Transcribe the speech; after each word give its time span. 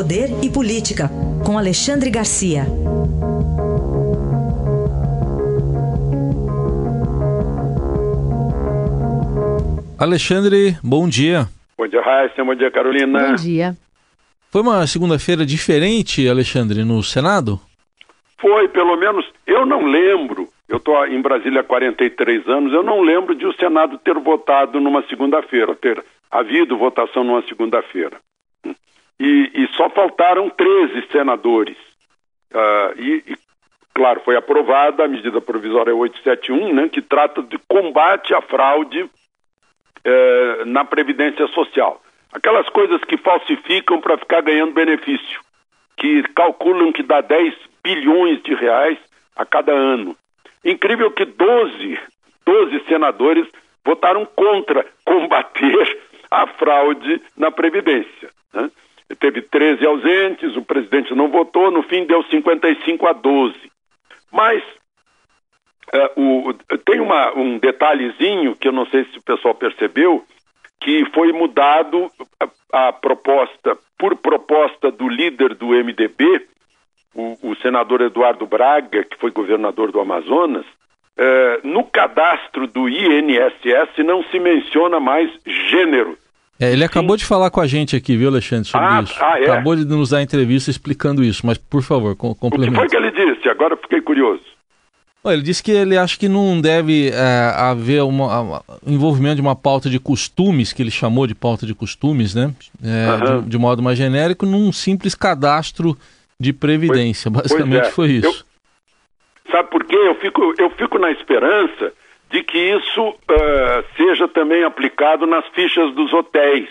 Poder 0.00 0.30
e 0.42 0.48
Política, 0.48 1.10
com 1.44 1.58
Alexandre 1.58 2.08
Garcia. 2.08 2.62
Alexandre, 9.98 10.78
bom 10.82 11.06
dia. 11.06 11.46
Bom 11.76 11.86
dia, 11.86 12.00
Raíssa. 12.00 12.42
Bom 12.42 12.54
dia, 12.54 12.70
Carolina. 12.70 13.28
Bom 13.28 13.34
dia. 13.34 13.76
Foi 14.50 14.62
uma 14.62 14.86
segunda-feira 14.86 15.44
diferente, 15.44 16.26
Alexandre, 16.26 16.82
no 16.82 17.02
Senado? 17.02 17.60
Foi, 18.40 18.68
pelo 18.68 18.96
menos, 18.96 19.26
eu 19.46 19.66
não 19.66 19.84
lembro, 19.84 20.48
eu 20.66 20.78
estou 20.78 21.06
em 21.08 21.20
Brasília 21.20 21.60
há 21.60 21.64
43 21.64 22.48
anos, 22.48 22.72
eu 22.72 22.82
não 22.82 23.02
lembro 23.02 23.34
de 23.34 23.44
o 23.44 23.52
Senado 23.52 23.98
ter 23.98 24.14
votado 24.14 24.80
numa 24.80 25.02
segunda-feira, 25.08 25.74
ter 25.74 26.02
havido 26.30 26.78
votação 26.78 27.22
numa 27.22 27.42
segunda-feira. 27.42 28.16
E, 29.20 29.50
e, 29.54 29.68
só 29.76 29.90
faltaram 29.90 30.48
13 30.48 31.06
senadores. 31.12 31.76
Uh, 32.50 32.98
e, 32.98 33.24
e, 33.28 33.36
claro, 33.92 34.22
foi 34.24 34.34
aprovada 34.34 35.04
a 35.04 35.08
medida 35.08 35.42
provisória 35.42 35.94
871, 35.94 36.72
né, 36.72 36.88
que 36.88 37.02
trata 37.02 37.42
de 37.42 37.58
combate 37.68 38.32
à 38.32 38.40
fraude 38.40 39.02
uh, 39.02 40.64
na 40.64 40.86
Previdência 40.86 41.46
Social. 41.48 42.00
Aquelas 42.32 42.66
coisas 42.70 42.98
que 43.04 43.18
falsificam 43.18 44.00
para 44.00 44.16
ficar 44.16 44.40
ganhando 44.40 44.72
benefício, 44.72 45.40
que 45.98 46.22
calculam 46.34 46.90
que 46.90 47.02
dá 47.02 47.20
10 47.20 47.54
bilhões 47.84 48.42
de 48.42 48.54
reais 48.54 48.98
a 49.36 49.44
cada 49.44 49.72
ano. 49.72 50.16
Incrível 50.64 51.10
que 51.10 51.26
12, 51.26 51.98
12 52.46 52.84
senadores 52.88 53.46
votaram 53.84 54.24
contra 54.24 54.86
combater 55.04 55.98
a 56.30 56.46
fraude 56.46 57.20
na 57.36 57.50
Previdência. 57.50 58.30
Né? 58.54 58.70
Teve 59.18 59.42
13 59.42 59.84
ausentes, 59.84 60.56
o 60.56 60.62
presidente 60.62 61.14
não 61.14 61.28
votou, 61.28 61.70
no 61.70 61.82
fim 61.82 62.06
deu 62.06 62.22
55 62.24 63.06
a 63.06 63.12
12. 63.12 63.54
Mas 64.30 64.62
uh, 65.92 66.20
o, 66.20 66.54
tem 66.84 67.00
uma, 67.00 67.36
um 67.36 67.58
detalhezinho 67.58 68.54
que 68.54 68.68
eu 68.68 68.72
não 68.72 68.86
sei 68.86 69.04
se 69.06 69.18
o 69.18 69.22
pessoal 69.22 69.54
percebeu, 69.54 70.24
que 70.80 71.04
foi 71.12 71.32
mudado 71.32 72.10
a, 72.72 72.88
a 72.88 72.92
proposta, 72.92 73.76
por 73.98 74.16
proposta 74.16 74.90
do 74.90 75.08
líder 75.08 75.54
do 75.54 75.68
MDB, 75.68 76.46
o, 77.14 77.50
o, 77.50 77.56
senador 77.56 78.00
Eduardo 78.00 78.46
Braga, 78.46 79.04
que 79.04 79.18
foi 79.18 79.30
governador 79.30 79.90
do 79.90 80.00
Amazonas, 80.00 80.64
eh, 81.18 81.60
no 81.64 81.84
cadastro 81.84 82.66
do 82.66 82.88
INSS 82.88 83.98
não 84.04 84.22
se 84.24 84.38
menciona 84.38 84.98
mais 85.00 85.30
gênero. 85.44 86.16
É, 86.60 86.72
ele 86.72 86.84
acabou 86.84 87.16
Sim. 87.16 87.22
de 87.22 87.24
falar 87.24 87.50
com 87.50 87.60
a 87.60 87.66
gente 87.66 87.96
aqui, 87.96 88.14
viu, 88.18 88.28
Alexandre, 88.28 88.68
sobre 88.68 88.86
ah, 88.86 89.00
isso. 89.02 89.14
Ah, 89.18 89.40
é? 89.40 89.44
Acabou 89.44 89.74
de 89.74 89.86
nos 89.86 90.10
dar 90.10 90.20
entrevista 90.20 90.70
explicando 90.70 91.24
isso, 91.24 91.46
mas 91.46 91.56
por 91.56 91.82
favor, 91.82 92.14
complemente. 92.14 92.68
O 92.68 92.72
que 92.72 92.78
foi 92.78 92.88
que 92.88 92.96
ele 92.96 93.10
disse? 93.10 93.48
Agora 93.48 93.78
fiquei 93.78 94.02
curioso. 94.02 94.42
Ele 95.24 95.42
disse 95.42 95.62
que 95.62 95.70
ele 95.70 95.96
acha 95.96 96.18
que 96.18 96.28
não 96.28 96.60
deve 96.60 97.10
é, 97.10 97.52
haver 97.56 98.02
um 98.02 98.18
envolvimento 98.86 99.36
de 99.36 99.40
uma 99.42 99.56
pauta 99.56 99.88
de 99.88 99.98
costumes, 99.98 100.72
que 100.72 100.82
ele 100.82 100.90
chamou 100.90 101.26
de 101.26 101.34
pauta 101.34 101.66
de 101.66 101.74
costumes, 101.74 102.34
né? 102.34 102.54
É, 102.82 103.10
uhum. 103.10 103.42
de, 103.42 103.50
de, 103.50 103.58
modo 103.58 103.82
mais 103.82 103.98
genérico, 103.98 104.46
num 104.46 104.72
simples 104.72 105.14
cadastro 105.14 105.96
de 106.38 106.52
previdência. 106.52 107.30
Pois, 107.30 107.42
Basicamente 107.42 107.80
pois 107.80 107.88
é. 107.88 107.92
foi 107.92 108.10
isso. 108.12 108.46
Eu, 109.46 109.52
sabe 109.52 109.70
por 109.70 109.84
quê? 109.84 109.96
Eu 109.96 110.14
fico, 110.16 110.54
eu 110.58 110.70
fico 110.70 110.98
na 110.98 111.10
esperança 111.10 111.92
de 112.30 112.44
que 112.44 112.58
isso 112.58 113.08
uh, 113.08 113.84
seja 113.96 114.28
também 114.28 114.62
aplicado 114.62 115.26
nas 115.26 115.46
fichas 115.48 115.92
dos 115.94 116.12
hotéis. 116.12 116.68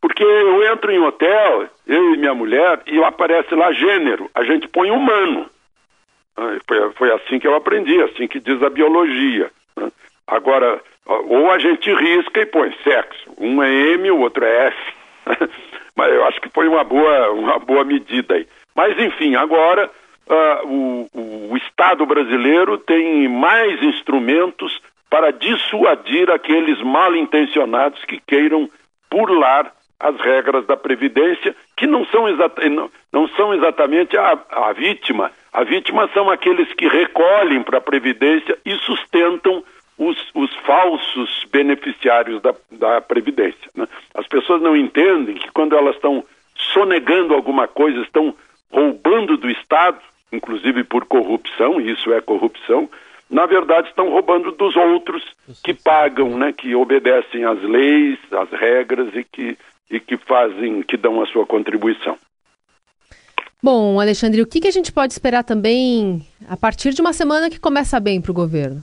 Porque 0.00 0.22
eu 0.22 0.72
entro 0.72 0.92
em 0.92 1.00
hotel, 1.00 1.68
eu 1.86 2.14
e 2.14 2.16
minha 2.16 2.34
mulher, 2.34 2.80
e 2.86 3.02
aparece 3.02 3.52
lá 3.56 3.72
gênero, 3.72 4.30
a 4.32 4.44
gente 4.44 4.68
põe 4.68 4.90
humano. 4.90 5.50
Foi, 6.68 6.92
foi 6.92 7.12
assim 7.12 7.40
que 7.40 7.48
eu 7.48 7.56
aprendi, 7.56 8.00
assim 8.02 8.28
que 8.28 8.38
diz 8.38 8.62
a 8.62 8.70
biologia. 8.70 9.50
Né? 9.76 9.90
Agora, 10.24 10.80
ou 11.04 11.50
a 11.50 11.58
gente 11.58 11.92
risca 11.92 12.40
e 12.40 12.46
põe 12.46 12.72
sexo. 12.84 13.34
Um 13.36 13.60
é 13.60 13.72
M, 13.94 14.12
o 14.12 14.20
outro 14.20 14.44
é 14.44 14.68
F. 14.68 14.94
Mas 15.96 16.12
eu 16.12 16.24
acho 16.26 16.40
que 16.40 16.48
foi 16.50 16.68
uma 16.68 16.84
boa, 16.84 17.32
uma 17.32 17.58
boa 17.58 17.84
medida 17.84 18.34
aí. 18.34 18.46
Mas, 18.76 18.96
enfim, 18.96 19.34
agora 19.34 19.90
uh, 20.28 20.66
o, 20.66 21.50
o 21.52 21.56
Estado 21.56 22.04
brasileiro 22.06 22.78
tem 22.78 23.28
mais 23.28 23.82
instrumentos 23.82 24.80
para 25.10 25.30
dissuadir 25.30 26.30
aqueles 26.30 26.80
mal 26.82 27.14
intencionados 27.16 28.04
que 28.04 28.20
queiram 28.26 28.68
burlar 29.10 29.72
as 29.98 30.16
regras 30.20 30.64
da 30.66 30.76
Previdência, 30.76 31.56
que 31.76 31.86
não 31.86 32.04
são, 32.06 32.26
não, 32.70 32.90
não 33.12 33.28
são 33.30 33.52
exatamente 33.54 34.16
a, 34.16 34.38
a 34.50 34.72
vítima. 34.72 35.32
A 35.52 35.64
vítima 35.64 36.08
são 36.14 36.30
aqueles 36.30 36.72
que 36.74 36.86
recolhem 36.86 37.62
para 37.62 37.78
a 37.78 37.80
Previdência 37.80 38.56
e 38.64 38.76
sustentam 38.76 39.64
os, 39.96 40.16
os 40.34 40.54
falsos 40.58 41.44
beneficiários 41.50 42.40
da, 42.40 42.54
da 42.70 43.00
Previdência. 43.00 43.68
Né? 43.74 43.88
As 44.14 44.26
pessoas 44.28 44.62
não 44.62 44.76
entendem 44.76 45.34
que 45.34 45.50
quando 45.50 45.76
elas 45.76 45.96
estão 45.96 46.22
sonegando 46.72 47.34
alguma 47.34 47.66
coisa, 47.66 48.00
estão 48.02 48.34
roubando 48.70 49.36
do 49.36 49.50
Estado, 49.50 49.98
inclusive 50.32 50.84
por 50.84 51.04
corrupção, 51.04 51.80
e 51.80 51.92
isso 51.92 52.12
é 52.12 52.20
corrupção, 52.20 52.88
na 53.30 53.46
verdade 53.46 53.88
estão 53.88 54.10
roubando 54.10 54.52
dos 54.52 54.74
outros 54.76 55.22
que 55.62 55.74
pagam, 55.74 56.36
né, 56.38 56.52
que 56.52 56.74
obedecem 56.74 57.44
às 57.44 57.60
leis, 57.62 58.18
às 58.32 58.50
regras 58.50 59.14
e 59.14 59.24
que, 59.24 59.58
e 59.90 60.00
que 60.00 60.16
fazem, 60.16 60.82
que 60.82 60.96
dão 60.96 61.20
a 61.22 61.26
sua 61.26 61.46
contribuição. 61.46 62.16
Bom, 63.62 64.00
Alexandre, 64.00 64.40
o 64.40 64.46
que, 64.46 64.60
que 64.60 64.68
a 64.68 64.72
gente 64.72 64.92
pode 64.92 65.12
esperar 65.12 65.42
também 65.42 66.22
a 66.48 66.56
partir 66.56 66.94
de 66.94 67.00
uma 67.00 67.12
semana 67.12 67.50
que 67.50 67.58
começa 67.58 67.98
bem 67.98 68.20
para 68.20 68.30
o 68.30 68.34
governo? 68.34 68.82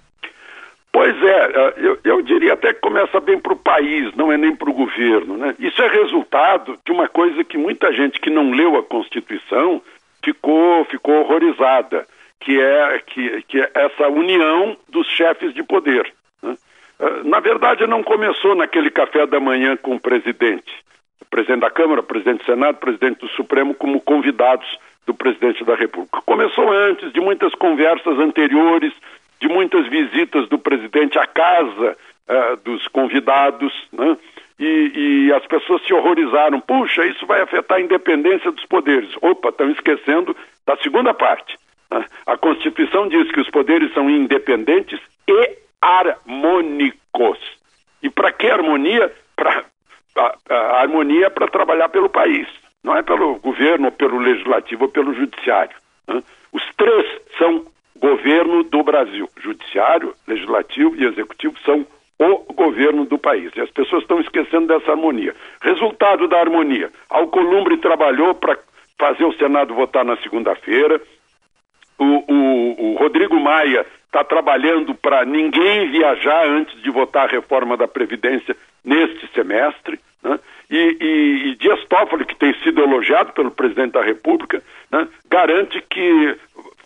Pois 0.91 1.16
é, 1.23 1.73
eu, 1.78 2.00
eu, 2.05 2.22
diria 2.22 2.53
até 2.53 2.73
que 2.73 2.79
começa 2.79 3.19
bem 3.19 3.38
para 3.38 3.51
o 3.51 3.57
país, 3.57 4.13
não 4.16 4.31
é 4.31 4.38
nem 4.38 4.55
para 4.55 4.69
o 4.69 4.73
governo. 4.73 5.35
Né? 5.38 5.53
Isso 5.59 5.81
é 5.81 5.88
resultado 5.89 6.78
de 6.85 6.91
uma 6.91 7.09
coisa 7.09 7.44
que 7.44 7.57
muita 7.57 7.91
gente 7.91 8.19
que 8.19 8.29
não 8.29 8.51
leu 8.51 8.78
a 8.78 8.84
Constituição 8.84 9.81
ficou, 10.25 10.83
ficou 10.85 11.21
horrorizada, 11.21 12.07
que 12.39 12.59
é, 12.59 12.99
que, 13.05 13.43
que 13.43 13.61
é 13.61 13.71
essa 13.75 14.09
união 14.09 14.75
dos 14.89 15.07
chefes 15.07 15.53
de 15.53 15.63
poder. 15.63 16.11
Né? 16.41 16.57
Ah, 16.99 17.21
na 17.23 17.39
verdade, 17.39 17.85
não 17.85 18.03
começou 18.03 18.55
naquele 18.55 18.89
café 18.89 19.25
da 19.27 19.39
manhã 19.39 19.77
com 19.77 19.95
o 19.95 19.99
presidente. 19.99 20.73
O 21.21 21.25
presidente 21.25 21.61
da 21.61 21.69
Câmara, 21.69 22.01
o 22.01 22.03
presidente 22.03 22.39
do 22.39 22.45
Senado, 22.45 22.75
o 22.75 22.79
presidente 22.79 23.19
do 23.19 23.27
Supremo 23.29 23.73
como 23.75 24.01
convidados 24.01 24.67
do 25.05 25.13
presidente 25.13 25.63
da 25.63 25.75
República. 25.75 26.21
Começou 26.25 26.71
antes 26.71 27.13
de 27.13 27.21
muitas 27.21 27.53
conversas 27.53 28.17
anteriores, 28.19 28.91
de 29.39 29.47
muitas 29.47 29.87
visitas 29.87 30.47
do 30.49 30.57
presidente 30.57 31.19
à 31.19 31.27
casa 31.27 31.95
uh, 32.27 32.57
dos 32.63 32.87
convidados, 32.87 33.71
né? 33.91 34.17
E, 34.57 35.27
e, 35.27 35.33
as 35.33 35.45
pessoas 35.47 35.85
se 35.85 35.93
horrorizaram. 35.93 36.61
Puxa, 36.61 37.05
isso 37.05 37.25
vai 37.25 37.41
afetar 37.41 37.77
a 37.77 37.81
independência 37.81 38.51
dos 38.51 38.66
poderes. 38.66 39.09
Opa, 39.21 39.49
estão 39.49 39.69
esquecendo 39.69 40.35
da 40.66 40.77
segunda 40.77 41.13
parte. 41.13 41.57
Né? 41.91 42.05
A 42.25 42.38
Constituição 42.38 43.07
diz 43.07 43.29
que 43.31 43.41
os 43.41 43.49
poderes 43.49 43.93
são 43.93 44.09
independentes 44.09 44.99
e 45.27 45.57
harmônicos. 45.81 47.39
E 48.01 48.09
para 48.09 48.31
que 48.31 48.47
harmonia? 48.47 49.11
Para 49.35 49.66
a, 50.16 50.35
a 50.49 50.81
harmonia 50.81 51.29
para 51.29 51.47
trabalhar 51.47 51.89
pelo 51.89 52.09
país, 52.09 52.47
não 52.83 52.95
é 52.95 53.03
pelo 53.03 53.35
governo, 53.39 53.87
ou 53.87 53.91
pelo 53.91 54.17
legislativo 54.17 54.85
ou 54.85 54.89
pelo 54.89 55.13
judiciário. 55.13 55.75
Né? 56.07 56.23
Os 56.53 56.63
três 56.77 57.22
são 57.37 57.66
governo 57.97 58.63
do 58.63 58.83
Brasil. 58.83 59.29
Judiciário, 59.37 60.13
legislativo 60.27 60.95
e 60.95 61.05
executivo 61.05 61.55
são 61.66 61.85
o 62.19 62.53
governo 62.53 63.05
do 63.05 63.17
país. 63.17 63.51
E 63.55 63.61
as 63.61 63.69
pessoas 63.69 64.03
estão 64.03 64.19
esquecendo 64.19 64.67
dessa 64.67 64.91
harmonia. 64.91 65.35
Resultado 65.61 66.27
da 66.27 66.39
harmonia: 66.39 66.89
Alcolumbre 67.09 67.78
trabalhou 67.78 68.34
para 68.35 68.57
fazer 68.97 69.25
o 69.25 69.34
Senado 69.34 69.73
votar 69.73 70.05
na 70.05 70.17
segunda-feira. 70.17 71.01
O, 71.97 72.03
o, 72.03 72.91
o, 72.91 72.95
Rodrigo 72.97 73.40
Maia 73.40 73.85
está 74.05 74.23
trabalhando 74.23 74.93
para 74.95 75.25
ninguém 75.25 75.91
viajar 75.91 76.45
antes 76.45 76.81
de 76.81 76.90
votar 76.90 77.28
a 77.28 77.31
reforma 77.31 77.78
da 77.78 77.87
Previdência 77.87 78.55
neste 78.84 79.28
semestre. 79.34 79.99
Né? 80.22 80.40
E, 80.69 80.97
e, 80.99 81.49
e 81.49 81.55
Dias 81.55 81.84
Toffoli, 81.85 82.25
que 82.25 82.35
tem 82.35 82.53
sido 82.61 82.81
elogiado 82.81 83.31
pelo 83.34 83.51
presidente 83.51 83.93
da 83.93 84.01
República, 84.01 84.61
né? 84.91 85.07
garante 85.29 85.81
que 85.90 86.37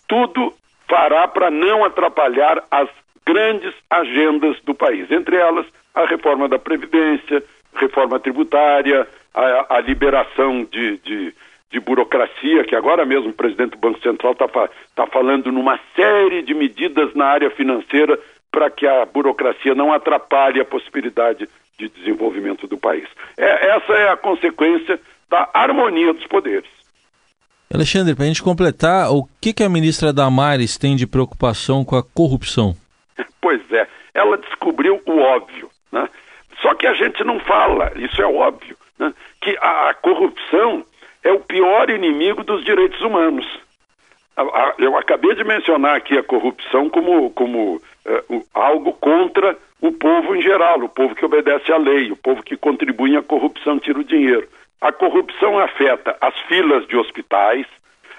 tudo 0.08 0.52
fará 0.88 1.26
para 1.26 1.50
não 1.50 1.84
atrapalhar 1.84 2.62
as 2.70 2.88
grandes 3.30 3.72
agendas 3.88 4.56
do 4.64 4.74
país, 4.74 5.08
entre 5.10 5.36
elas 5.36 5.64
a 5.94 6.04
reforma 6.04 6.48
da 6.48 6.58
Previdência, 6.58 7.42
reforma 7.74 8.18
tributária, 8.18 9.06
a, 9.32 9.76
a 9.76 9.80
liberação 9.80 10.64
de, 10.64 10.96
de, 10.98 11.34
de, 11.70 11.80
burocracia, 11.80 12.64
que 12.64 12.74
agora 12.74 13.06
mesmo 13.06 13.30
o 13.30 13.34
presidente 13.34 13.72
do 13.72 13.78
Banco 13.78 14.00
Central 14.00 14.32
está 14.32 14.48
tá 14.96 15.06
falando 15.06 15.52
numa 15.52 15.78
série 15.94 16.42
de 16.42 16.54
medidas 16.54 17.14
na 17.14 17.26
área 17.26 17.50
financeira 17.50 18.18
para 18.50 18.68
que 18.68 18.84
a 18.84 19.06
burocracia 19.06 19.74
não 19.76 19.92
atrapalhe 19.92 20.60
a 20.60 20.64
possibilidade 20.64 21.48
de 21.78 21.88
desenvolvimento 21.88 22.66
do 22.66 22.76
país. 22.76 23.06
É, 23.38 23.76
essa 23.76 23.92
é 23.92 24.08
a 24.10 24.16
consequência 24.16 24.98
da 25.30 25.48
harmonia 25.54 26.12
dos 26.12 26.26
poderes. 26.26 26.68
Alexandre, 27.72 28.16
para 28.16 28.24
a 28.24 28.26
gente 28.26 28.42
completar, 28.42 29.12
o 29.12 29.28
que, 29.40 29.52
que 29.52 29.62
a 29.62 29.68
ministra 29.68 30.12
Damares 30.12 30.76
tem 30.76 30.96
de 30.96 31.06
preocupação 31.06 31.84
com 31.84 31.94
a 31.94 32.02
corrupção? 32.02 32.74
Ela 34.14 34.36
descobriu 34.38 35.00
o 35.06 35.18
óbvio, 35.18 35.70
né? 35.92 36.08
Só 36.60 36.74
que 36.74 36.86
a 36.86 36.94
gente 36.94 37.24
não 37.24 37.40
fala, 37.40 37.92
isso 37.96 38.20
é 38.20 38.26
óbvio, 38.26 38.76
né? 38.98 39.12
que 39.40 39.56
a, 39.60 39.90
a 39.90 39.94
corrupção 39.94 40.84
é 41.22 41.32
o 41.32 41.40
pior 41.40 41.88
inimigo 41.90 42.44
dos 42.44 42.64
direitos 42.64 43.00
humanos. 43.00 43.46
Eu 44.78 44.96
acabei 44.96 45.34
de 45.34 45.44
mencionar 45.44 45.96
aqui 45.96 46.16
a 46.16 46.22
corrupção 46.22 46.88
como, 46.88 47.30
como 47.30 47.80
é, 48.06 48.22
algo 48.54 48.92
contra 48.94 49.56
o 49.80 49.92
povo 49.92 50.34
em 50.34 50.42
geral, 50.42 50.80
o 50.80 50.88
povo 50.88 51.14
que 51.14 51.24
obedece 51.24 51.72
à 51.72 51.76
lei, 51.76 52.10
o 52.10 52.16
povo 52.16 52.42
que 52.42 52.56
contribui 52.56 53.16
à 53.16 53.22
corrupção, 53.22 53.78
tira 53.78 53.98
o 53.98 54.04
dinheiro. 54.04 54.48
A 54.80 54.92
corrupção 54.92 55.58
afeta 55.58 56.16
as 56.20 56.38
filas 56.40 56.86
de 56.86 56.96
hospitais, 56.96 57.66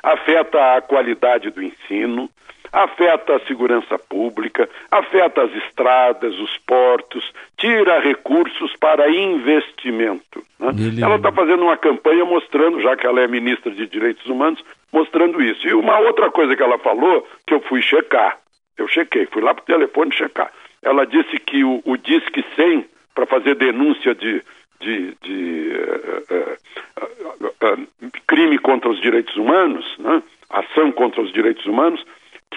afeta 0.04 0.76
a 0.76 0.82
qualidade 0.82 1.50
do 1.50 1.62
ensino, 1.62 2.30
afeta 2.72 3.36
a 3.36 3.40
segurança 3.42 4.00
pública, 4.00 4.70
afeta 4.90 5.44
as 5.44 5.54
estradas, 5.56 6.38
os 6.40 6.58
portos, 6.60 7.32
tira 7.58 8.00
recursos 8.00 8.76
para 8.78 9.10
investimento. 9.10 10.44
Né? 10.60 10.70
Ela 11.02 11.18
está 11.18 11.32
fazendo 11.32 11.64
uma 11.64 11.78
campanha 11.78 12.24
mostrando, 12.24 12.82
já 12.82 12.96
que 12.96 13.06
ela 13.06 13.22
é 13.22 13.28
ministra 13.28 13.72
de 13.72 13.86
Direitos 13.88 14.26
Humanos, 14.26 14.64
mostrando 14.92 15.42
isso. 15.42 15.68
E 15.68 15.74
uma 15.74 16.00
outra 16.00 16.32
coisa 16.32 16.56
que 16.56 16.64
ela 16.64 16.78
falou, 16.80 17.28
que 17.46 17.54
eu 17.54 17.60
fui 17.62 17.82
checar, 17.82 18.38
eu 18.78 18.88
chequei, 18.88 19.26
fui 19.26 19.42
lá 19.42 19.54
para 19.54 19.64
o 19.64 19.66
telefone 19.66 20.14
checar. 20.14 20.52
Ela 20.82 21.06
disse 21.06 21.38
que 21.40 21.64
o, 21.64 21.82
o 21.86 21.98
Disque 21.98 22.44
100, 22.56 22.86
para 23.14 23.26
fazer 23.26 23.56
denúncia 23.56 24.16
de, 24.16 24.42
de, 24.80 25.16
de 25.22 25.72
uh, 25.76 27.44
uh, 27.44 27.48
uh, 27.48 27.88
crime 28.26 28.58
contra 28.58 28.90
os 28.90 29.00
direitos 29.02 29.36
humanos, 29.36 29.86
né? 30.00 30.24
ação 30.50 30.92
contra 30.92 31.22
os 31.22 31.32
direitos 31.32 31.66
humanos, 31.66 32.04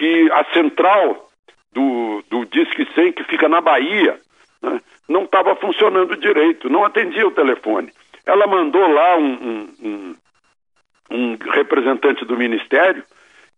que 0.05 0.31
a 0.31 0.43
central 0.53 1.27
do, 1.73 2.23
do 2.29 2.45
Disque 2.45 2.87
100, 2.93 3.13
que 3.13 3.23
fica 3.23 3.49
na 3.49 3.59
Bahia, 3.59 4.19
né? 4.61 4.79
não 5.09 5.23
estava 5.23 5.55
funcionando 5.55 6.15
direito, 6.15 6.69
não 6.69 6.85
atendia 6.85 7.27
o 7.27 7.31
telefone. 7.31 7.91
Ela 8.25 8.45
mandou 8.45 8.87
lá 8.87 9.17
um, 9.17 9.33
um, 9.33 9.67
um, 9.83 10.15
um 11.11 11.37
representante 11.51 12.23
do 12.23 12.37
Ministério 12.37 13.03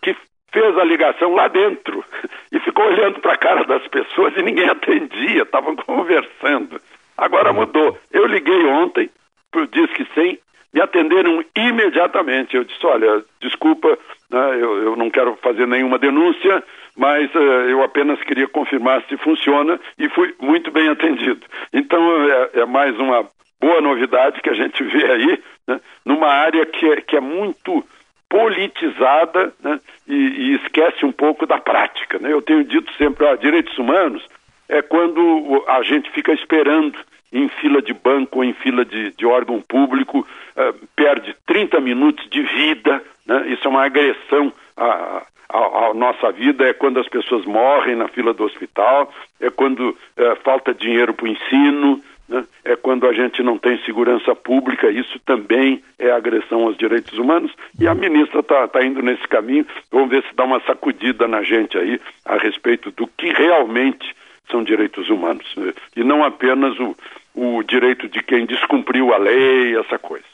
que 0.01 0.15
fez 0.51 0.77
a 0.77 0.85
ligação 0.85 1.35
lá 1.35 1.49
dentro 1.49 2.03
e 2.51 2.59
ficou 2.61 2.85
olhando 2.85 3.19
para 3.19 3.33
a 3.33 3.37
cara 3.37 3.65
das 3.65 3.85
pessoas 3.89 4.33
e 4.37 4.41
ninguém 4.41 4.67
atendia, 4.69 5.43
estavam 5.43 5.75
conversando. 5.75 6.79
Agora 7.17 7.51
mudou. 7.51 7.97
Eu 8.11 8.25
liguei 8.25 8.65
ontem 8.67 9.09
para 9.51 9.63
o 9.63 9.67
Disque 9.67 10.07
100, 10.13 10.39
me 10.73 10.81
atenderam 10.81 11.43
imediatamente. 11.55 12.55
Eu 12.55 12.63
disse: 12.63 12.85
Olha, 12.85 13.23
desculpa, 13.41 13.97
né, 14.29 14.55
eu, 14.55 14.83
eu, 14.83 14.95
não 14.95 15.09
quero 15.09 15.35
fazer 15.37 15.67
nenhuma 15.67 15.97
denúncia, 15.97 16.63
mas 16.95 17.33
uh, 17.33 17.39
eu 17.69 17.83
apenas 17.83 18.21
queria 18.23 18.47
confirmar 18.47 19.03
se 19.07 19.17
funciona 19.17 19.79
e 19.97 20.09
fui 20.09 20.35
muito 20.39 20.71
bem 20.71 20.89
atendido. 20.89 21.41
Então 21.73 21.99
é, 22.29 22.61
é 22.61 22.65
mais 22.65 22.97
uma 22.99 23.25
boa 23.59 23.81
novidade 23.81 24.41
que 24.41 24.49
a 24.49 24.53
gente 24.53 24.83
vê 24.83 25.11
aí, 25.11 25.43
né, 25.67 25.79
numa 26.05 26.27
área 26.27 26.65
que 26.65 26.85
é, 26.85 27.01
que 27.01 27.15
é 27.15 27.21
muito 27.21 27.83
politizada 28.29 29.53
né, 29.63 29.79
e, 30.07 30.13
e, 30.13 30.55
esquece 30.55 31.05
um 31.05 31.11
pouco 31.11 31.45
da 31.45 31.57
prática. 31.57 32.19
Né? 32.19 32.31
Eu 32.31 32.41
tenho 32.41 32.63
dito 32.63 32.91
sempre, 32.97 33.25
ó, 33.25 33.35
direitos 33.35 33.77
humanos 33.77 34.21
é 34.67 34.81
quando 34.81 35.63
a 35.67 35.81
gente 35.81 36.11
fica 36.11 36.33
esperando 36.33 36.97
em 37.31 37.47
fila 37.47 37.81
de 37.81 37.93
banco 37.93 38.39
ou 38.39 38.43
em 38.43 38.53
fila 38.53 38.83
de, 38.83 39.11
de 39.11 39.25
órgão 39.25 39.61
público, 39.61 40.19
uh, 40.19 40.87
perde 40.95 41.35
30 41.45 41.79
minutos 41.79 42.27
de 42.29 42.41
vida, 42.41 43.01
né? 43.27 43.47
isso 43.49 43.67
é 43.67 43.69
uma 43.69 43.85
agressão 43.85 44.51
à, 44.75 45.23
à, 45.49 45.57
à, 45.57 45.93
nossa 45.93 46.31
vida, 46.31 46.67
é 46.67 46.73
quando 46.73 46.99
as 46.99 47.07
pessoas 47.07 47.45
morrem 47.45 47.95
na 47.95 48.07
fila 48.07 48.33
do 48.33 48.43
hospital, 48.43 49.11
é 49.39 49.49
quando 49.49 49.89
uh, 49.89 50.35
falta 50.43 50.73
dinheiro 50.73 51.13
para 51.13 51.25
o 51.25 51.27
ensino, 51.27 52.01
né? 52.27 52.45
é 52.63 52.75
quando 52.75 53.05
a 53.05 53.13
gente 53.13 53.43
não 53.43 53.57
tem 53.57 53.77
segurança 53.83 54.35
pública, 54.35 54.89
isso 54.89 55.19
também 55.25 55.83
é 55.99 56.11
agressão 56.11 56.63
aos 56.63 56.77
direitos 56.77 57.17
humanos, 57.17 57.51
e 57.79 57.87
a 57.87 57.93
ministra 57.93 58.39
está 58.39 58.67
tá 58.67 58.83
indo 58.83 59.01
nesse 59.01 59.27
caminho, 59.27 59.65
vamos 59.91 60.09
ver 60.09 60.23
se 60.23 60.35
dá 60.35 60.45
uma 60.45 60.61
sacudida 60.61 61.27
na 61.27 61.43
gente 61.43 61.77
aí 61.77 61.99
a 62.25 62.37
respeito 62.37 62.91
do 62.91 63.07
que 63.07 63.29
realmente 63.29 64.15
são 64.49 64.63
direitos 64.63 65.09
humanos, 65.09 65.45
né? 65.57 65.73
e 65.95 66.03
não 66.03 66.23
apenas 66.23 66.77
o, 66.79 66.95
o 67.35 67.63
direito 67.63 68.07
de 68.07 68.23
quem 68.23 68.45
descumpriu 68.45 69.13
a 69.13 69.17
lei, 69.17 69.77
essa 69.77 69.99
coisa. 69.99 70.25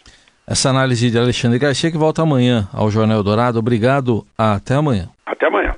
Essa 0.46 0.70
análise 0.70 1.10
de 1.10 1.18
Alexandre 1.18 1.58
Garcia 1.58 1.90
que 1.92 1.98
volta 1.98 2.22
amanhã 2.22 2.68
ao 2.74 2.92
Jornal 2.92 3.24
Dourado. 3.24 3.60
Obrigado, 3.60 4.26
até 4.38 4.76
amanhã. 4.76 5.10
Até 5.26 5.48
amanhã. 5.48 5.74